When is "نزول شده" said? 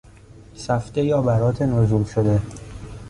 1.61-2.41